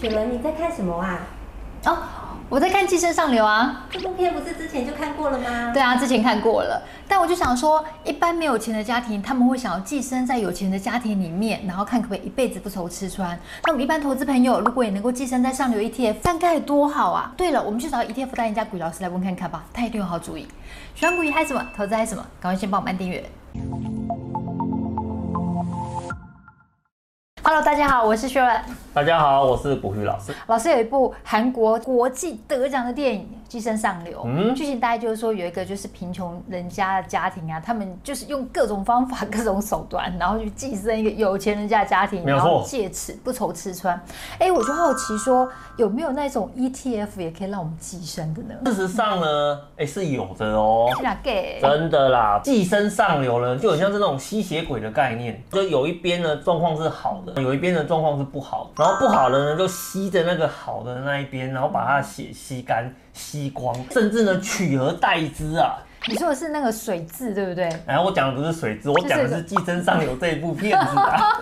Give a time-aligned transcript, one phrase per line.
[0.00, 1.18] 雪伦，你在看什么啊？
[1.86, 1.98] 哦，
[2.48, 3.84] 我在看《寄生上流》啊。
[3.90, 5.72] 这部片不是之前就看过了吗？
[5.74, 6.80] 对啊，之前看过了。
[7.08, 13.36] 但我就想说，一般没有钱的家庭，他们会想要寄生在有钱的家庭里面，然后看可不可以一辈子不愁吃穿。
[13.64, 17.32] 那我们一般投资朋友，如果也能够寄生在上流 ETF，那该有多好啊！
[17.36, 20.46] 对了，我们去找 ETF 代言家古老师来问看看吧，他一定有好主意。
[20.94, 21.66] 喜欢股鱼嗨什么？
[21.76, 22.24] 投资嗨什么？
[22.38, 23.28] 赶快先帮我们按订阅。
[27.42, 28.60] Hello，大家好，我是 Sharon。
[28.98, 30.34] 大家好，我是股鱼老师。
[30.48, 33.28] 老师有一部韩国国际得奖的电影。
[33.48, 43.96] 寄生上流，嗯，剧情大概就是说有一个就是贫穷人家的家庭啊，他们就是用各种方法、各种手段，然后去寄生一个有钱人家的家庭，然后借此不愁吃穿。
[44.32, 48.54] 哎、欸，我就好奇说，有没有那种 ETF 也可以让我们寄生的呢？
[48.66, 50.90] 事实上呢，哎、欸，是有的哦。
[51.22, 62.92] 给真的啦，寄生上流呢，就很像是那种吸血鬼的概念，就有一边呢状况是好的，有一边的状况是不好，然后不好的呢就吸着那个好的那一边，然后把它血吸干。
[63.12, 65.76] 吸光，甚至呢取而代之啊！
[66.06, 67.68] 你说的是那个水蛭，对不对？
[67.84, 71.34] 哎，我讲的不是水蛭，我讲的是《寄生上流》这一部片子啊。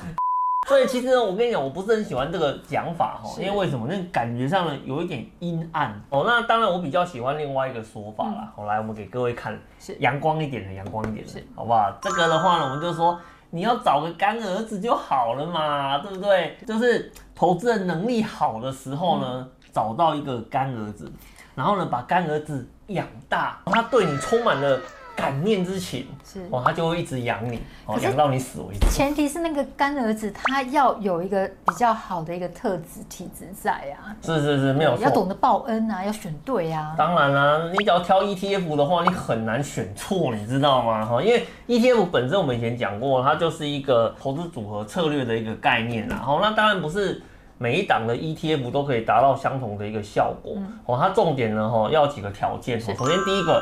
[0.66, 3.86] 所以其实呢，我跟你讲，我不是很喜欢这个讲法哈，因为为什么？
[3.90, 6.24] 那感觉上呢有一点阴暗哦。
[6.26, 8.50] 那当然，我比较喜欢另外一个说法啦。
[8.56, 11.94] 好、嗯，来，我们给各位看，是阳光一点的，阳光一点的，好不好？
[12.00, 13.20] 这个的话呢，我们就说
[13.50, 16.56] 你要找个干儿子就好了嘛，对不对？
[16.66, 19.26] 就是投资的能力好的时候呢。
[19.38, 21.12] 嗯找到一个干儿子，
[21.54, 24.80] 然后呢，把干儿子养大，他对你充满了
[25.18, 28.86] 感念之情，是哦，他就会一直养你，哦，养到你死为止。
[28.88, 36.94] 前提是那个干儿子他要有一个比较好的一个特质体质在啊，是是是，没有错，要懂得报恩啊，要选对啊。
[36.96, 41.04] 当然啦、啊，你只要挑 ETF 的话，你很难选错，你知道吗？
[41.04, 46.22] 哈，因为 ETF 本身我们以前讲过，它就是一个投资组合策略的一个概念啦。
[46.24, 47.20] 哦，那当然不是。
[47.60, 50.96] 每一档的 ETF 都可以达到相同的一个效果哦。
[50.96, 52.80] 它重点呢，哈，要几个条件。
[52.80, 53.60] 首先第一个，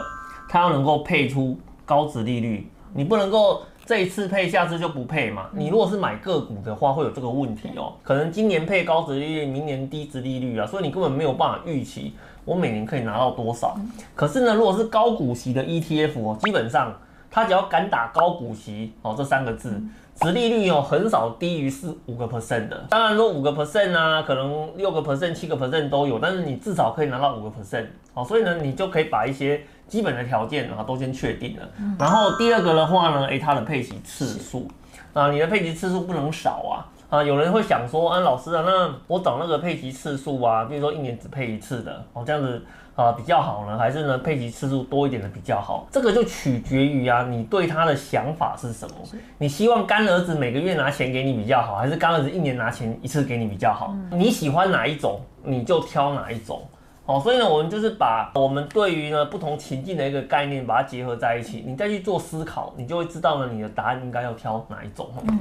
[0.48, 5.46] 它要能够配出高值利率，你不能够这一次配，下次就不配嘛。
[5.52, 7.92] 你如果是买个股的话，会有这个问题哦。
[8.02, 12.14] 可能今年配高值利率，明年低值利率啊，所以你根本没有办法预期
[12.45, 13.77] 我每年可以拿到多少。
[14.14, 16.95] 可是呢，如果是高股息的 ETF 哦，基本上
[17.30, 19.83] 它只要敢打高股息哦这三个字。
[20.23, 22.86] 殖利率哦，很少低于四五个 percent 的。
[22.89, 27.84] 当然说五个 percent 啊，可能六个 percent、七个 percent 都有，但是你至少可以拿到五个 percent。
[28.14, 31.69] 哦，所以呢，你就可以把一些基本的条件啊都先确定了。
[31.98, 34.69] 然后第二个的话呢，诶，它的配齐次数
[35.13, 36.86] 啊，你的配齐次数不能少啊。
[37.08, 42.61] 啊，有人会想说，啊，老师啊，那我找那个配齐次数啊，比如说一年只配一次的，哦，这样子
[42.96, 45.86] 啊比较好呢，还是呢配齐次数多一点的比较好？
[45.92, 48.96] 这个就取决于啊，你对他的想法是什么？
[49.39, 53.95] 你希望干儿子每个月拿钱给你比较好，还是干儿子一年拿钱一次给你比较好？
[54.11, 56.61] 你喜欢哪一种，你就挑哪一种。
[57.06, 65.08] 哦，所以呢，我们就是把我们对于呢不同情境的一个概念，把它结合在一起，你再去做思考，你就会知道呢你的答案应该要挑哪一种。
[65.28, 65.39] 嗯，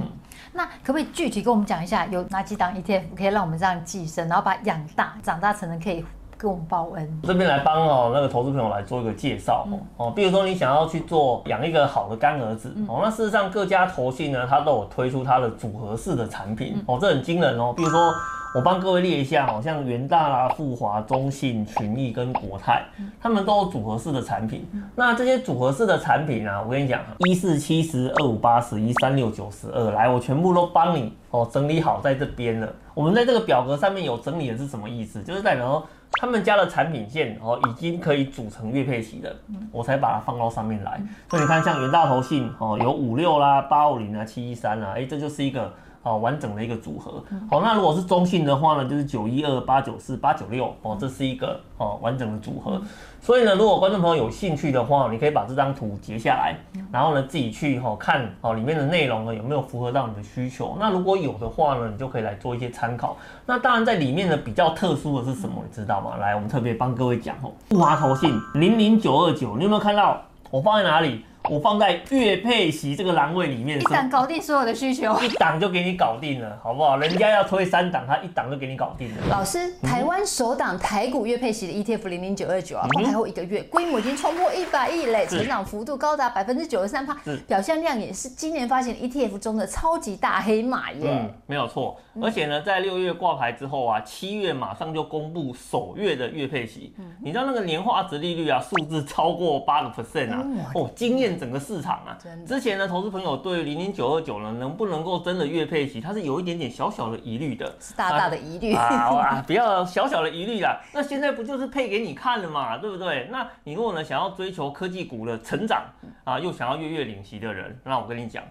[0.52, 6.04] 那可不可以具体跟我们讲一下，有哪几档 ETF 可以让我们这样寄生，然后把它养大，长大成人可以
[6.36, 7.20] 跟我们报恩？
[7.22, 18.12] 这边来帮哦那个投资朋友来做一个介绍哦哦，比如说你想要去做养一个好的干儿子哦，那事实上各家投信呢，它都有推出它的组合式的产品哦，这很惊人哦，比如说。
[18.54, 22.86] 我帮各位列一下，好像元大啦、富华、中信、群益跟国泰，
[23.20, 24.66] 他们都有组合式的产品。
[24.94, 32.66] 那这些组合式的产品啊，我跟你讲，一四七十二五八十一三六九十二，来，我全部都帮你哦整理好在这边了。
[32.94, 35.22] 我们在这个表格上面有整理的是什么意思？
[35.22, 39.34] 就是代表说他们家的产品线哦已经可以组成月配息了，
[39.70, 41.00] 我才把它放到上面来。
[41.28, 45.72] 所以你看，像元大头信哦有五六啦、八五零啊、七一三啦，哎，这就是一个。
[46.06, 47.20] 哦，完整的一个组合。
[47.50, 52.80] 好，那如果是中性的话呢，就是九一二八九四八九六哦，这是一个哦完整的组合。
[53.20, 56.54] 所以呢，如果观众朋友有兴趣的话，你可以把这张图截下来，
[56.92, 60.76] 然后呢自己去哈看哦里面的内容呢有没有符合到你的需求。
[60.78, 63.16] 那如果有的话呢，你就可以来做一些参考。
[63.44, 66.18] 那当然在里面呢比较特殊的是什么，你知道吗？
[66.20, 70.22] 来，我们特别帮各位讲哦，复华投信零零九二九，你有没有看到？
[70.52, 71.24] 我放在哪里？
[71.48, 76.96] 我放在月配息这个栏位里面，一档搞定所有的需求，一档就给你搞定了，好不好？
[76.96, 79.16] 人家要推三档，他一档就给你搞定了。
[79.30, 87.16] 老师，台湾首档台股月配息的 ETF 零零九二九啊，后台后一个月规模已经冲破一百亿嘞，成长幅度高达百分之九十三趴，
[87.46, 91.08] 表现量也是今年发行 ETF 中的超级大黑马耶。
[91.08, 91.96] 嗯，没有错。
[92.22, 96.94] 而且呢，在六月挂牌之后啊，七月马上就公布首月的月配息。
[97.22, 100.42] 你知道那个年化值利率啊，数字超过八个 percent 啊，
[100.74, 101.35] 哦，惊艳。
[101.36, 102.16] 变整个市场啊。
[102.46, 110.80] 之前呢，投资朋友对零零九二九呢，能不能够真的月配齐，它是有一点点小小的疑虑的，是大大的疑虑啊啊， 不要小小的疑虑啦。
[110.92, 113.28] 那现在不就是配给你看了嘛，对不对？
[113.30, 115.84] 那你如果呢想要追求科技股的成长
[116.24, 118.42] 啊，又想要月月领息的人，那我跟你讲。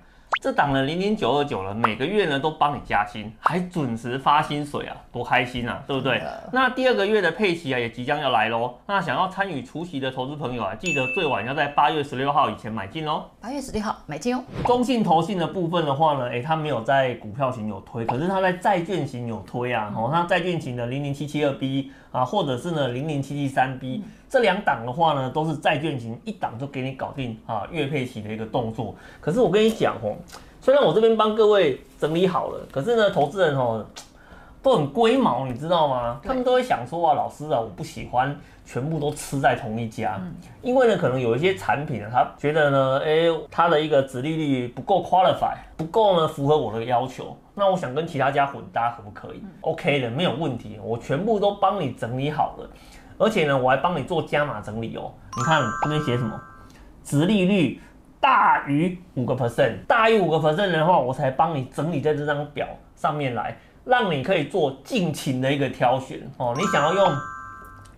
[0.46, 6.22] 这档呢，零零九二九了，每个月呢都帮你加薪，还准时发薪水啊，多开心啊，对不对？
[6.52, 8.76] 那第二个月的配息啊，也即将要来喽。
[8.86, 13.26] 那想要参与除夕的投资朋友啊，记得最晚要在八月十六号以前买进哦。
[13.42, 14.44] 八月十六号买进哦。
[14.68, 19.92] 中信投信的部分的话呢，诶，它没有在股票型有推，可是它在债券型有推啊。
[19.98, 24.04] 哦，那债券型的零零七七二 B 啊，或者是呢零零七七三 B。
[24.28, 28.94] 这两档的话呢，都是债券型，一档就给你搞定啊，月配息的一个动作。
[29.22, 30.14] 可是我跟你讲哦，
[30.66, 33.86] 虽然我这边帮各位整理好了，可是呢，投资人哦
[34.64, 36.20] 都很龟毛，你知道吗？
[36.24, 38.36] 他们都会想说啊，老师啊，我不喜欢
[38.66, 40.20] 全部都吃在同一家，
[40.64, 52.68] 因为呢，可能有一些产品呢，他觉得呢，诶，它的一个直利率不够 qualify，不够呢符合我的要求，那我想跟其他家混搭可不可以？OK 的，没有问题，我全部都帮你整理好了。
[53.20, 55.14] 而且呢，我还帮你做加码整理哦。
[55.38, 56.42] 你看这边写什么？
[57.04, 57.80] 值利率
[58.20, 66.54] 大于五个 percent，大于五个 percent 的话，我才帮你整理在这张表上面来，让你可以做尽情的一个挑选哦。
[66.58, 67.12] 你想要用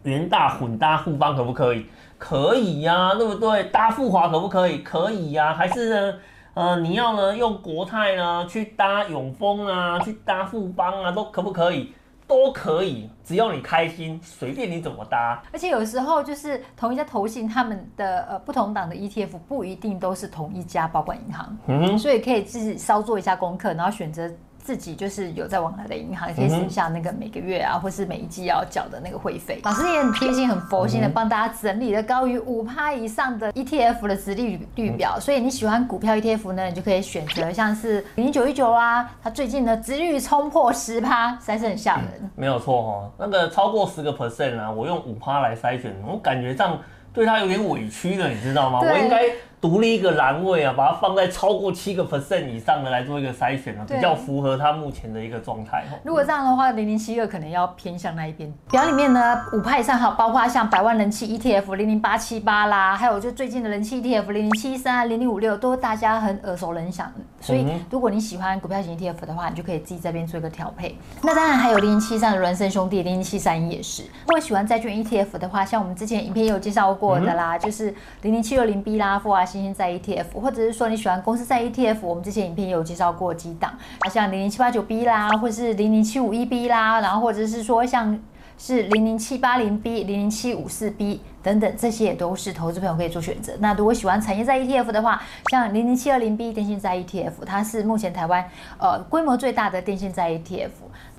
[0.04, 1.86] 元大混搭富邦可不可以？
[2.18, 3.66] 可以呀、啊，对不对？
[3.66, 4.80] 搭富华可不可以？
[4.80, 5.54] 可以呀、啊。
[5.54, 6.18] 还是呢，
[6.56, 11.94] 呃，你要呢用国泰呢去搭永丰啊，去搭富邦啊，都可不可以？
[12.28, 15.44] 都可以，只要你开心，随便你怎么搭。
[15.52, 24.32] 而且有时候就是同一家投信，他们的呃不同档的 ETF 不一定都是同一家保管银行，嗯，所以可以自己稍做一下功课，然后选择。
[24.68, 29.62] 自己就是有在往来的银行，可以省下那个每个月啊，或是每一季要缴的那个会费。
[29.64, 35.18] 老师也很贴心、很佛心的帮大家整理了高于五趴以上的 ETF 的殖利率表。
[35.22, 42.06] 所以你喜欢股票 ETF 呢，你就可以选择像是零零九一九啊，它最近的殖率冲破十趴，实在是很吓人。
[42.22, 46.78] 嗯、没有错哦，那个超过十个 percent 啊，我用五趴来筛选，我感觉上
[47.14, 48.82] 对它有点委屈了，你知道吗？
[48.82, 49.24] 我应该。
[49.60, 55.84] 独立一个栏位啊，把它放在超过七个 percent 以上的来做一个筛选啊，比较符合它目前的一个状态。
[56.04, 58.54] 如果这样的话，零零七二可能要偏向那一边。
[58.70, 67.12] 表里面呢，五派以上还有包括像百万人气 ETF 零零八七八啦，还有就最近的人气 ETF 零零七三、零零五六，都大家很耳熟能详。
[67.42, 70.96] 所以如果你喜欢股票型 ETF 的话，你就可以自己这边做一个调配。
[71.24, 74.04] 那当然还有零零七三的孪生兄弟，零零七三也是。
[74.04, 80.34] 如果喜欢债券 ETF 的话，像我们之前影片也有介绍过的啦，就是零零七六零 B 啦，富华新兴在 ETF。
[80.34, 83.72] 或者是说你喜欢公司在 ETF，我们之前影片也有介绍过几档
[84.02, 88.20] 啊，像零零七八九 B 啦，或是零零七五一 B 啦，然后或者是说像
[88.58, 93.54] 是零零七八零 B、零零七五四 B 等等，这些也都是投资朋友可以做选择。
[93.60, 95.22] 那如果喜欢产业在 ETF 的话，
[95.52, 98.44] 像零零七二零 B 电信在 ETF，它是目前台湾
[98.78, 100.70] 呃规模最大的电信在 ETF，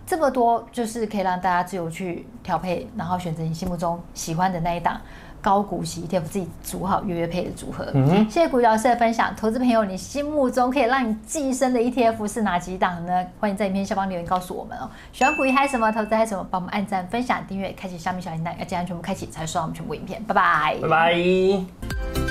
[0.05, 5.01] 这么多就是可以让大家自由去调配，然后选择你心目中喜欢的那一档。
[5.41, 7.87] 高股息 ETF 自己组好月月配的组合。
[7.95, 9.35] 嗯，谢谢股鱼老师的分享。
[9.37, 13.25] 投资朋友，你心目中可以让你寄生的 ETF 是哪几档呢？
[13.41, 14.91] 欢迎在影片下方留言告诉我们哦。
[15.13, 15.91] 喜欢古鱼嗨什么？
[15.93, 16.47] 投资嗨什么？
[16.51, 20.23] 帮我们按赞、分享、订阅、开启下面小铃铛，要记得全部开启才收到我们全部影片。
[20.25, 22.28] 拜拜，拜拜。